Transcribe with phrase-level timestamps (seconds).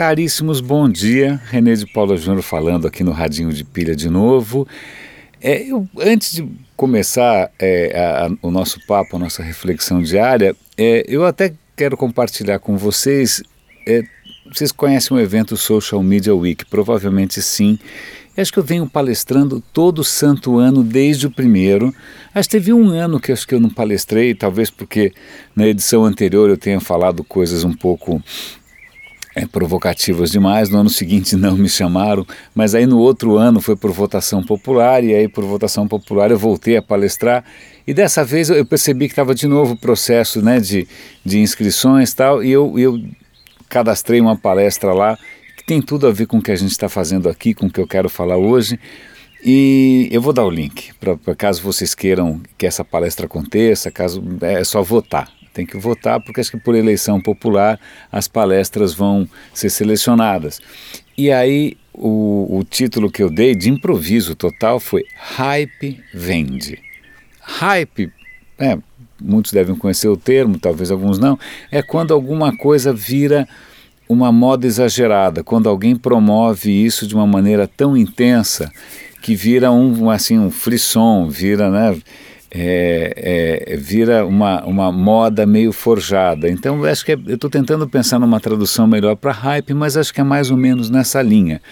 [0.00, 1.38] caríssimos, bom dia.
[1.50, 4.66] René de Paula Júnior falando aqui no Radinho de Pilha de novo.
[5.38, 10.56] É, eu, antes de começar é, a, a, o nosso papo, a nossa reflexão diária,
[10.74, 13.42] é, eu até quero compartilhar com vocês.
[13.86, 14.02] É,
[14.50, 16.64] vocês conhecem o evento Social Media Week?
[16.64, 17.78] Provavelmente sim.
[18.34, 21.94] Acho que eu venho palestrando todo santo ano desde o primeiro.
[22.34, 25.12] Acho que teve um ano que acho que eu não palestrei, talvez porque
[25.54, 28.22] na edição anterior eu tenha falado coisas um pouco
[29.34, 30.68] é, provocativas demais.
[30.68, 35.02] No ano seguinte não me chamaram, mas aí no outro ano foi por votação popular
[35.04, 37.44] e aí por votação popular eu voltei a palestrar
[37.86, 40.86] e dessa vez eu percebi que estava de novo o processo né, de,
[41.24, 43.00] de inscrições tal e eu, eu
[43.68, 45.18] cadastrei uma palestra lá
[45.70, 47.80] tem tudo a ver com o que a gente está fazendo aqui, com o que
[47.80, 48.76] eu quero falar hoje.
[49.44, 54.20] E eu vou dar o link para caso vocês queiram que essa palestra aconteça, caso
[54.40, 55.30] é só votar.
[55.52, 57.78] Tem que votar porque acho que por eleição popular
[58.10, 60.60] as palestras vão ser selecionadas.
[61.16, 66.78] E aí o, o título que eu dei de improviso total foi Hype Vende.
[67.40, 68.12] Hype,
[68.58, 68.78] é,
[69.20, 71.38] muitos devem conhecer o termo, talvez alguns não,
[71.70, 73.46] é quando alguma coisa vira
[74.08, 78.72] uma moda exagerada, quando alguém promove isso de uma maneira tão intensa
[79.20, 81.96] que vira um assim um frisson, vira né,
[82.50, 86.48] é, é, vira uma, uma moda meio forjada.
[86.48, 90.12] Então acho que é, eu estou tentando pensar numa tradução melhor para hype, mas acho
[90.12, 91.62] que é mais ou menos nessa linha.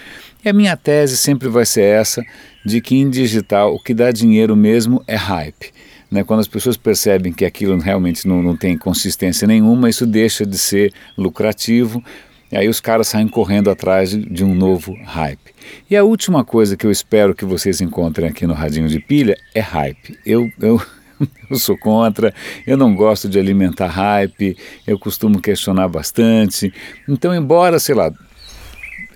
[0.43, 2.23] E a minha tese sempre vai ser essa,
[2.65, 5.71] de que em digital o que dá dinheiro mesmo é hype.
[6.09, 10.43] Né, quando as pessoas percebem que aquilo realmente não, não tem consistência nenhuma, isso deixa
[10.43, 12.03] de ser lucrativo,
[12.51, 15.53] e aí os caras saem correndo atrás de, um novo hype.
[15.89, 19.37] E a última coisa que eu espero que vocês encontrem aqui no Radinho de Pilha
[19.53, 20.17] é hype.
[20.25, 20.81] Eu, eu,
[21.49, 22.33] eu sou contra,
[22.65, 26.73] eu não gosto de alimentar hype, eu costumo questionar bastante.
[27.07, 28.11] Então, embora, sei lá,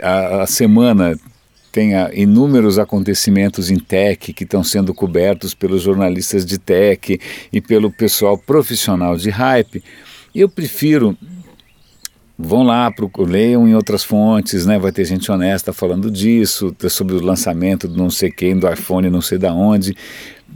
[0.01, 1.17] a, a semana
[1.71, 7.19] tenha inúmeros acontecimentos em tech que estão sendo cobertos pelos jornalistas de tech
[7.51, 9.83] e pelo pessoal profissional de hype,
[10.35, 11.17] eu prefiro
[12.37, 14.79] vão lá, leiam em outras fontes, né?
[14.79, 19.09] Vai ter gente honesta falando disso, sobre o lançamento do não sei quem, do iPhone
[19.09, 19.95] não sei da onde,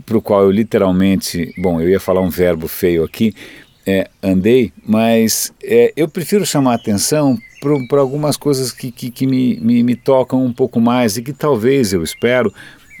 [0.04, 3.34] para o qual eu literalmente, bom, eu ia falar um verbo feio aqui,
[3.86, 7.38] é, andei, mas é, eu prefiro chamar atenção
[7.88, 11.32] para algumas coisas que, que, que me, me, me tocam um pouco mais e que
[11.32, 12.52] talvez, eu espero,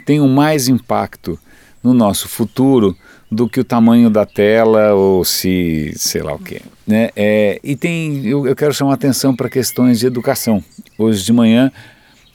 [0.06, 1.38] tenham mais impacto
[1.82, 2.96] no nosso futuro
[3.30, 6.62] do que o tamanho da tela ou se sei lá o que.
[6.86, 7.10] Né?
[7.14, 10.64] É, e tem, eu, eu quero chamar atenção para questões de educação.
[10.98, 11.70] Hoje de manhã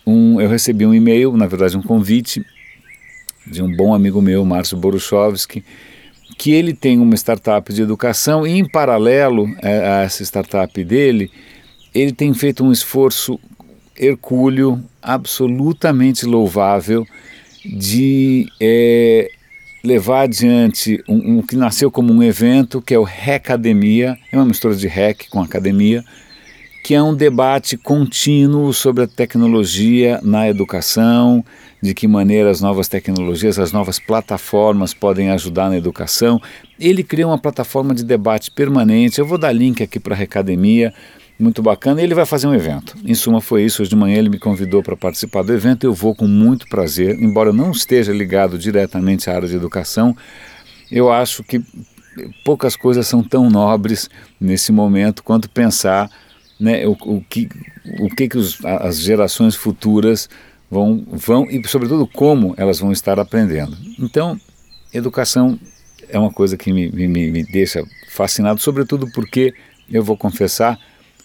[0.05, 2.45] um, eu recebi um e-mail, na verdade um convite,
[3.47, 5.63] de um bom amigo meu, Márcio Boruchovski,
[6.37, 11.31] que ele tem uma startup de educação e em paralelo a, a essa startup dele,
[11.93, 13.39] ele tem feito um esforço
[13.97, 17.05] hercúleo, absolutamente louvável,
[17.65, 19.31] de é,
[19.83, 24.45] levar adiante um, um, que nasceu como um evento, que é o Recademia, é uma
[24.45, 26.03] mistura de Rec com academia,
[26.83, 31.43] que é um debate contínuo sobre a tecnologia na educação,
[31.81, 36.41] de que maneira as novas tecnologias, as novas plataformas podem ajudar na educação.
[36.79, 39.19] Ele criou uma plataforma de debate permanente.
[39.19, 40.93] Eu vou dar link aqui para a Recademia
[41.43, 42.01] muito bacana.
[42.01, 42.95] E ele vai fazer um evento.
[43.05, 43.81] Em suma, foi isso.
[43.81, 45.83] Hoje de manhã ele me convidou para participar do evento.
[45.83, 50.15] Eu vou com muito prazer, embora eu não esteja ligado diretamente à área de educação.
[50.89, 51.61] Eu acho que
[52.43, 54.09] poucas coisas são tão nobres
[54.39, 56.09] nesse momento quanto pensar
[56.59, 57.49] né, o, o que,
[57.99, 60.29] o que, que os, as gerações futuras
[60.69, 63.75] vão, vão e, sobretudo, como elas vão estar aprendendo.
[63.99, 64.39] Então,
[64.93, 65.59] educação
[66.09, 69.53] é uma coisa que me, me, me deixa fascinado, sobretudo porque,
[69.89, 70.79] eu vou confessar,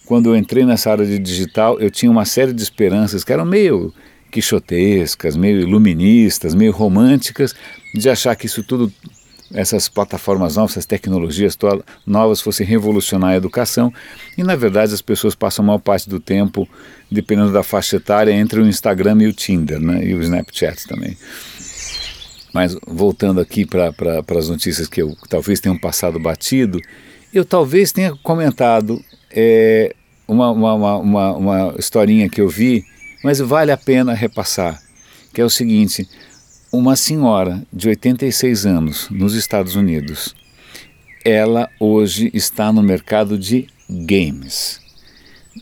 [0.09, 3.45] quando eu entrei nessa área de digital, eu tinha uma série de esperanças que eram
[3.45, 3.93] meio
[4.31, 7.53] quixotescas, meio iluministas, meio românticas,
[7.93, 8.91] de achar que isso tudo,
[9.53, 11.55] essas plataformas novas, essas tecnologias
[12.07, 13.93] novas fossem revolucionar a educação.
[14.35, 16.67] E na verdade as pessoas passam a maior parte do tempo,
[17.11, 20.03] dependendo da faixa etária, entre o Instagram e o Tinder, né?
[20.03, 21.15] e o Snapchat também.
[22.51, 23.93] Mas voltando aqui para
[24.39, 26.81] as notícias que eu talvez tenham passado batido,
[27.31, 29.95] eu talvez tenha comentado é,
[30.29, 32.85] uma, uma, uma, uma historinha que eu vi,
[33.23, 34.79] mas vale a pena repassar,
[35.33, 36.07] que é o seguinte,
[36.71, 40.35] uma senhora de 86 anos nos Estados Unidos,
[41.25, 44.79] ela hoje está no mercado de games.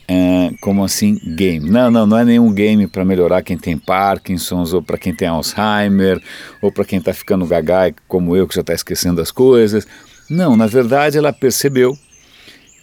[0.06, 1.70] É, como assim game?
[1.70, 5.28] Não, não, não é nenhum game para melhorar quem tem Parkinson's ou para quem tem
[5.28, 6.22] Alzheimer
[6.62, 9.88] ou para quem está ficando gaga como eu que já está esquecendo as coisas.
[10.30, 11.98] Não, na verdade ela percebeu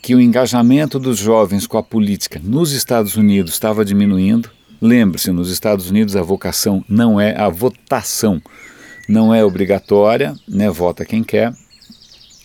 [0.05, 4.51] que o engajamento dos jovens com a política nos Estados Unidos estava diminuindo.
[4.79, 8.39] Lembre-se, nos Estados Unidos a vocação não é a votação,
[9.09, 11.55] não é obrigatória, né, vota quem quer.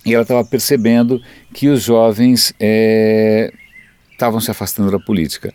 [0.05, 1.21] E ela estava percebendo
[1.53, 3.51] que os jovens é,
[4.13, 5.53] estavam se afastando da política.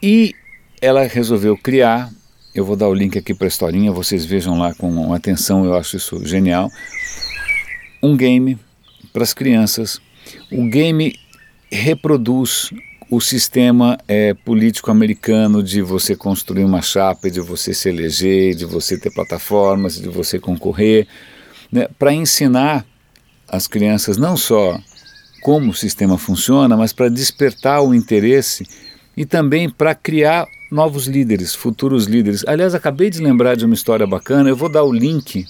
[0.00, 0.32] E
[0.80, 2.08] ela resolveu criar,
[2.54, 5.74] eu vou dar o link aqui para a historinha, vocês vejam lá com atenção, eu
[5.74, 6.70] acho isso genial,
[8.00, 8.56] um game
[9.12, 10.00] para as crianças.
[10.50, 11.18] O game
[11.70, 12.70] reproduz
[13.10, 18.64] o sistema é, político americano de você construir uma chapa, de você se eleger, de
[18.64, 21.06] você ter plataformas, de você concorrer,
[21.70, 22.84] né, para ensinar
[23.48, 24.78] as crianças não só
[25.42, 28.66] como o sistema funciona, mas para despertar o interesse
[29.16, 32.44] e também para criar novos líderes, futuros líderes.
[32.46, 35.46] Aliás, acabei de lembrar de uma história bacana, eu vou dar o link.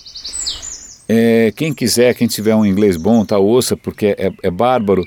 [1.09, 5.07] É, quem quiser, quem tiver um inglês bom, tá, ouça, porque é, é bárbaro.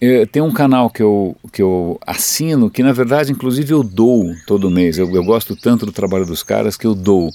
[0.00, 4.34] É, tem um canal que eu, que eu assino, que na verdade, inclusive, eu dou
[4.46, 4.98] todo mês.
[4.98, 7.30] Eu, eu gosto tanto do trabalho dos caras que eu dou,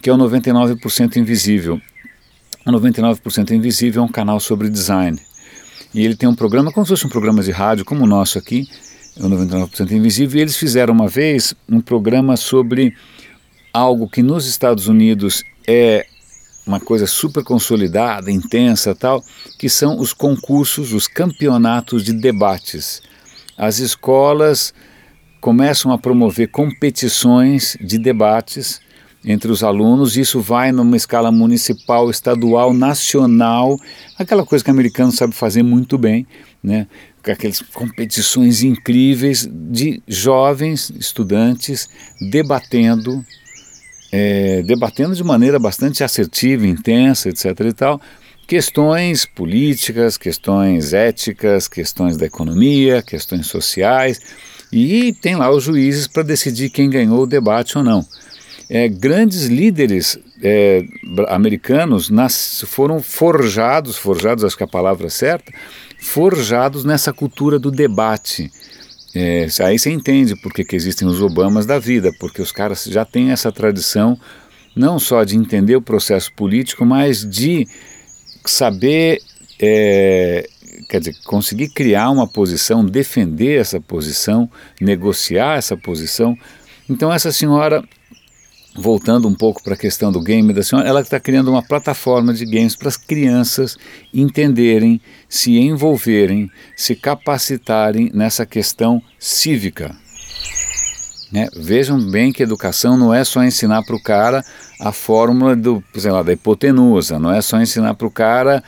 [0.00, 1.80] que é o 99% Invisível.
[2.64, 5.18] O 99% Invisível é um canal sobre design.
[5.94, 8.38] E ele tem um programa, como se fosse um programa de rádio, como o nosso
[8.38, 8.68] aqui,
[9.16, 12.94] o 99% Invisível, e eles fizeram uma vez um programa sobre
[13.72, 16.06] algo que nos Estados Unidos é
[16.66, 19.22] uma coisa super consolidada, intensa tal,
[19.58, 23.00] que são os concursos, os campeonatos de debates.
[23.56, 24.74] As escolas
[25.40, 28.80] começam a promover competições de debates
[29.24, 33.76] entre os alunos, isso vai numa escala municipal, estadual, nacional,
[34.16, 36.26] aquela coisa que o americano sabe fazer muito bem,
[36.62, 36.86] né?
[37.32, 41.88] aquelas competições incríveis de jovens estudantes
[42.30, 43.24] debatendo
[44.12, 47.60] é, debatendo de maneira bastante assertiva, intensa, etc.
[47.60, 48.00] e tal,
[48.46, 54.20] questões políticas, questões éticas, questões da economia, questões sociais,
[54.72, 58.06] e tem lá os juízes para decidir quem ganhou o debate ou não.
[58.68, 60.84] É, grandes líderes é,
[61.28, 65.52] americanos nas, foram forjados, forjados acho que é a palavra certa,
[66.00, 68.50] forjados nessa cultura do debate,
[69.16, 73.04] é, aí você entende por que, existem os Obamas da vida, porque os caras já
[73.04, 74.18] têm essa tradição
[74.74, 77.66] não só de entender o processo político, mas de
[78.44, 79.22] saber,
[79.58, 80.46] é,
[80.90, 86.36] quer dizer, conseguir criar uma posição, defender essa posição, negociar essa posição.
[86.88, 87.82] Então essa senhora
[88.76, 92.32] voltando um pouco para a questão do game da senhora, ela está criando uma plataforma
[92.32, 93.76] de games para as crianças
[94.12, 99.94] entenderem, se envolverem, se capacitarem nessa questão cívica.
[101.32, 101.48] Né?
[101.56, 104.44] Vejam bem que educação não é só ensinar para o cara
[104.80, 108.62] a fórmula do, sei lá, da hipotenusa, não é só ensinar para o cara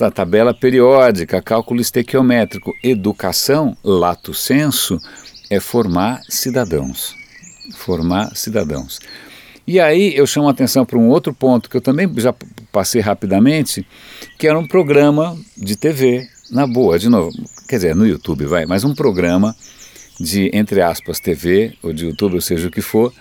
[0.00, 2.72] a tabela periódica, cálculo estequiométrico.
[2.84, 4.98] Educação, lato senso,
[5.50, 7.14] é formar cidadãos.
[7.74, 9.00] Formar cidadãos.
[9.68, 12.34] E aí eu chamo a atenção para um outro ponto que eu também já
[12.72, 13.86] passei rapidamente,
[14.38, 17.30] que era um programa de TV, na boa, de novo,
[17.68, 19.54] quer dizer, no YouTube, vai, mas um programa
[20.18, 23.12] de, entre aspas, TV, ou de YouTube, ou seja o que for,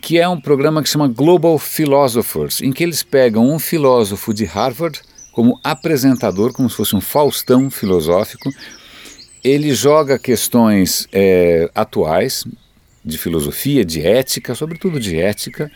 [0.00, 4.46] que é um programa que chama Global Philosophers, em que eles pegam um filósofo de
[4.46, 5.02] Harvard
[5.34, 8.50] como apresentador, como se fosse um Faustão filosófico,
[9.44, 12.46] ele joga questões é, atuais,
[13.04, 15.70] de filosofia, de ética, sobretudo de ética,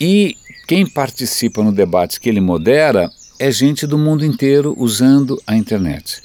[0.00, 5.54] e quem participa no debate que ele modera é gente do mundo inteiro usando a
[5.54, 6.22] internet.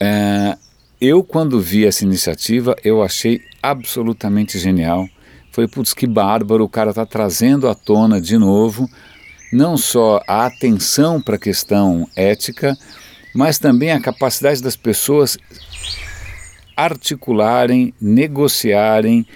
[0.00, 0.56] É,
[1.00, 5.08] eu, quando vi essa iniciativa, eu achei absolutamente genial.
[5.52, 8.88] Foi, putz, que bárbaro, o cara está trazendo à tona de novo
[9.52, 12.76] não só a atenção para a questão ética,
[13.34, 15.36] mas também a capacidade das pessoas
[16.84, 19.26] articularem, negociarem,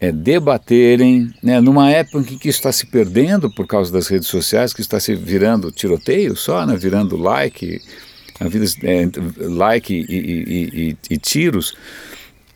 [0.00, 4.28] é, debaterem, né, numa época em que isso está se perdendo por causa das redes
[4.28, 7.80] sociais, que está se virando tiroteio só, né, virando like,
[8.40, 9.08] a vida, é,
[9.38, 11.74] like e, e, e, e tiros,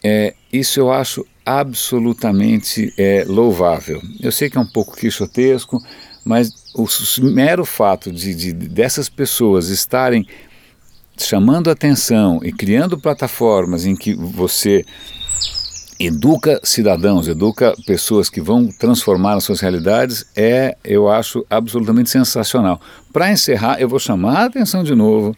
[0.03, 4.03] é, isso eu acho absolutamente é, louvável.
[4.21, 5.83] Eu sei que é um pouco quixotesco,
[6.25, 6.87] mas o
[7.23, 10.27] mero fato de, de dessas pessoas estarem
[11.19, 14.85] chamando atenção e criando plataformas em que você
[15.99, 22.81] educa cidadãos, educa pessoas que vão transformar as suas realidades, é, eu acho, absolutamente sensacional.
[23.13, 25.37] Para encerrar, eu vou chamar a atenção de novo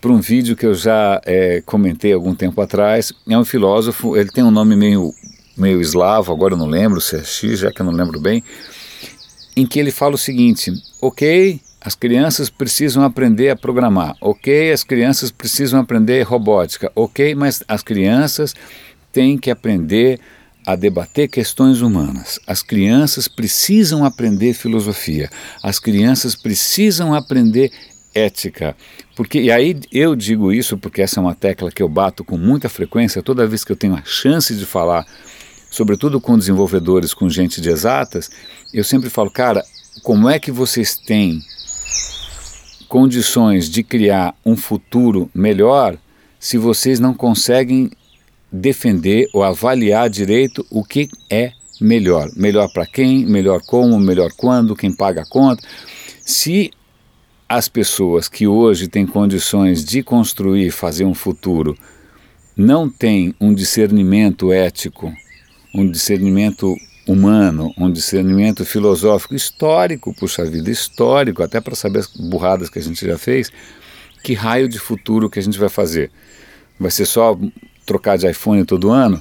[0.00, 3.12] para um vídeo que eu já é, comentei algum tempo atrás.
[3.28, 5.12] É um filósofo, ele tem um nome meio,
[5.56, 8.42] meio eslavo, agora eu não lembro se é X, já que eu não lembro bem,
[9.54, 14.82] em que ele fala o seguinte: ok, as crianças precisam aprender a programar, ok, as
[14.82, 18.54] crianças precisam aprender robótica, ok, mas as crianças
[19.12, 20.20] têm que aprender
[20.66, 22.38] a debater questões humanas.
[22.46, 25.30] As crianças precisam aprender filosofia.
[25.62, 27.72] As crianças precisam aprender
[28.14, 28.76] ética.
[29.16, 32.36] Porque e aí eu digo isso porque essa é uma tecla que eu bato com
[32.36, 35.06] muita frequência toda vez que eu tenho a chance de falar,
[35.70, 38.30] sobretudo com desenvolvedores, com gente de exatas,
[38.72, 39.64] eu sempre falo, cara,
[40.02, 41.42] como é que vocês têm
[42.88, 45.98] condições de criar um futuro melhor
[46.40, 47.90] se vocês não conseguem
[48.50, 52.28] defender ou avaliar direito o que é melhor.
[52.34, 55.62] Melhor para quem, melhor como, melhor quando, quem paga a conta.
[56.24, 56.70] Se
[57.48, 61.76] as pessoas que hoje têm condições de construir, fazer um futuro,
[62.56, 65.12] não têm um discernimento ético,
[65.74, 66.74] um discernimento
[67.08, 72.82] humano, um discernimento filosófico histórico, puxa vida, histórico, até para saber as burradas que a
[72.82, 73.50] gente já fez,
[74.22, 76.10] que raio de futuro que a gente vai fazer?
[76.78, 77.36] Vai ser só
[77.86, 79.20] trocar de iPhone todo ano,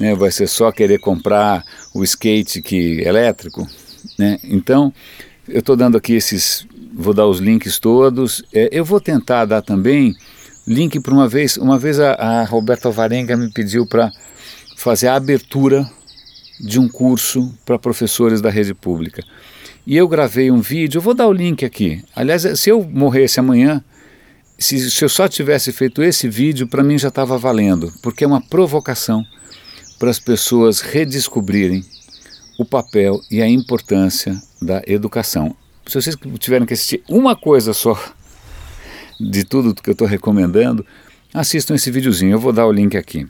[0.00, 0.16] né?
[0.16, 1.62] vai ser só querer comprar
[1.94, 3.68] o skate que elétrico.
[4.18, 4.40] Né?
[4.42, 4.92] Então,
[5.48, 8.42] eu estou dando aqui esses, vou dar os links todos.
[8.52, 10.12] É, eu vou tentar dar também
[10.66, 11.56] link para uma vez.
[11.56, 14.10] Uma vez a, a Roberta Varenga me pediu para
[14.76, 15.88] fazer a abertura
[16.60, 19.22] de um curso para professores da rede pública.
[19.86, 22.02] E eu gravei um vídeo, eu vou dar o link aqui.
[22.14, 23.82] Aliás, se eu morresse amanhã,
[24.58, 28.26] se, se eu só tivesse feito esse vídeo, para mim já estava valendo, porque é
[28.26, 29.24] uma provocação
[29.98, 31.84] para as pessoas redescobrirem
[32.58, 35.56] o papel e a importância da educação.
[35.86, 37.98] Se vocês tiverem que assistir uma coisa só
[39.18, 40.84] de tudo que eu estou recomendando,
[41.32, 43.26] assistam esse videozinho, eu vou dar o link aqui.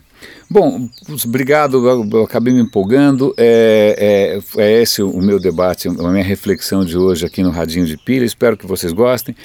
[0.49, 0.89] Bom,
[1.25, 6.83] obrigado, eu acabei me empolgando, é, é, é esse o meu debate, a minha reflexão
[6.83, 9.35] de hoje aqui no Radinho de Pilha, espero que vocês gostem.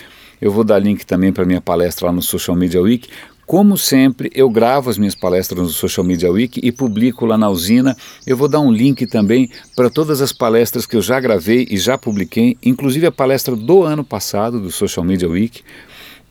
[0.41, 3.09] Eu vou dar link também para minha palestra lá no Social Media Week.
[3.47, 7.51] Como sempre, eu gravo as minhas palestras no Social Media Week e publico lá na
[7.51, 7.95] usina.
[8.27, 11.77] Eu vou dar um link também para todas as palestras que eu já gravei e
[11.77, 15.63] já publiquei, inclusive a palestra do ano passado do Social Media Week,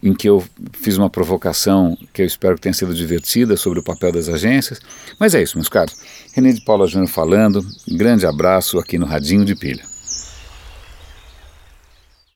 [0.04, 0.44] em que eu
[0.74, 4.82] fiz uma provocação que eu espero que tenha sido divertida sobre o papel das agências.
[5.18, 5.96] Mas é isso, meus caros.
[6.34, 7.66] René de Paula Júnior falando.
[7.88, 9.93] grande abraço aqui no Radinho de Pilha.